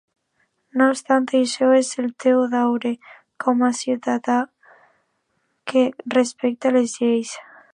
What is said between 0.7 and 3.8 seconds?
No obstant això, és el teu deure, com a